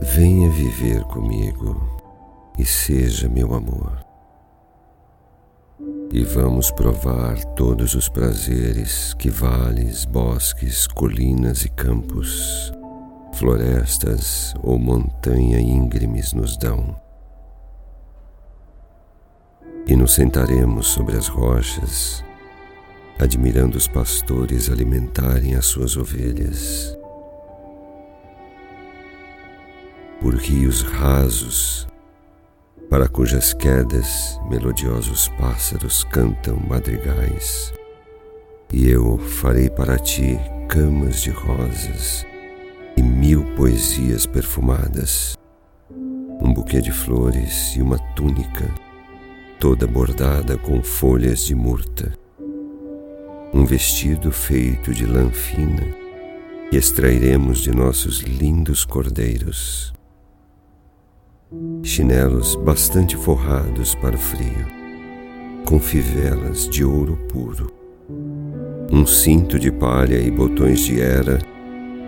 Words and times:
Venha 0.00 0.48
viver 0.50 1.02
comigo 1.04 1.98
e 2.56 2.64
seja 2.64 3.28
meu 3.28 3.52
amor. 3.52 3.98
E 6.12 6.22
vamos 6.22 6.70
provar 6.70 7.44
todos 7.56 7.94
os 7.94 8.08
prazeres 8.08 9.12
que 9.14 9.28
vales, 9.28 10.04
bosques, 10.04 10.86
colinas 10.86 11.64
e 11.64 11.68
campos, 11.70 12.72
florestas 13.34 14.54
ou 14.62 14.78
montanha 14.78 15.60
íngremes 15.60 16.32
nos 16.32 16.56
dão. 16.56 16.94
E 19.84 19.96
nos 19.96 20.14
sentaremos 20.14 20.86
sobre 20.86 21.16
as 21.16 21.26
rochas 21.26 22.27
admirando 23.18 23.76
os 23.76 23.88
pastores 23.88 24.70
alimentarem 24.70 25.54
as 25.54 25.66
suas 25.66 25.96
ovelhas 25.96 26.96
por 30.20 30.34
rios 30.34 30.82
rasos, 30.82 31.86
para 32.90 33.08
cujas 33.08 33.52
quedas 33.52 34.38
melodiosos 34.48 35.28
pássaros 35.38 36.02
cantam 36.04 36.56
madrigais. 36.56 37.72
E 38.72 38.88
eu 38.88 39.18
farei 39.18 39.70
para 39.70 39.98
ti 39.98 40.38
camas 40.68 41.22
de 41.22 41.30
rosas 41.30 42.26
e 42.96 43.02
mil 43.02 43.44
poesias 43.54 44.26
perfumadas, 44.26 45.36
um 45.90 46.52
buquê 46.52 46.80
de 46.80 46.92
flores 46.92 47.74
e 47.76 47.82
uma 47.82 47.98
túnica, 48.14 48.68
toda 49.60 49.86
bordada 49.86 50.58
com 50.58 50.82
folhas 50.82 51.44
de 51.44 51.54
murta, 51.54 52.12
um 53.52 53.64
vestido 53.64 54.30
feito 54.30 54.92
de 54.92 55.06
lã 55.06 55.30
fina 55.30 55.86
que 56.70 56.76
extrairemos 56.76 57.60
de 57.60 57.70
nossos 57.70 58.20
lindos 58.20 58.84
cordeiros 58.84 59.92
chinelos 61.82 62.56
bastante 62.56 63.16
forrados 63.16 63.94
para 63.94 64.14
o 64.14 64.18
frio, 64.18 64.66
com 65.64 65.80
fivelas 65.80 66.68
de 66.68 66.84
ouro 66.84 67.16
puro, 67.28 67.72
um 68.92 69.06
cinto 69.06 69.58
de 69.58 69.72
palha 69.72 70.18
e 70.18 70.30
botões 70.30 70.80
de 70.80 71.00
era 71.00 71.38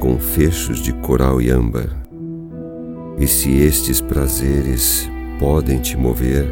com 0.00 0.18
fechos 0.18 0.82
de 0.82 0.92
coral 0.92 1.40
e 1.40 1.50
âmbar. 1.50 2.02
E 3.18 3.26
se 3.26 3.50
estes 3.52 4.00
prazeres 4.00 5.08
podem 5.38 5.80
te 5.80 5.96
mover, 5.96 6.46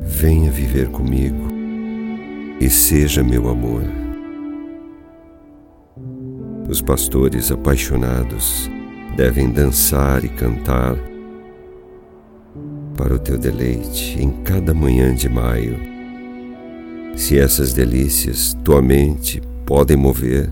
venha 0.00 0.50
viver 0.50 0.88
comigo 0.88 1.57
e 2.60 2.68
seja 2.68 3.22
meu 3.22 3.48
amor. 3.48 3.82
Os 6.68 6.82
pastores 6.82 7.50
apaixonados 7.50 8.70
devem 9.16 9.50
dançar 9.50 10.24
e 10.24 10.28
cantar 10.28 10.96
para 12.96 13.14
o 13.14 13.18
teu 13.18 13.38
deleite 13.38 14.20
em 14.20 14.30
cada 14.42 14.74
manhã 14.74 15.14
de 15.14 15.28
maio. 15.28 15.78
Se 17.16 17.38
essas 17.38 17.72
delícias 17.72 18.54
tua 18.64 18.82
mente 18.82 19.40
podem 19.64 19.96
mover, 19.96 20.50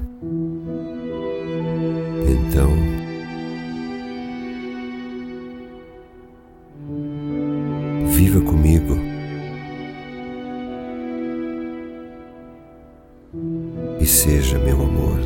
então 2.29 2.71
viva 8.09 8.41
comigo. 8.41 9.16
E 14.01 14.07
seja 14.07 14.59
meu 14.59 14.83
amor. 14.83 15.19